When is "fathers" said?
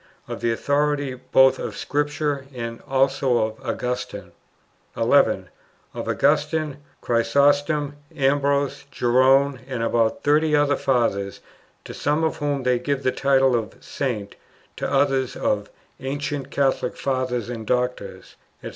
10.75-11.39, 16.97-17.47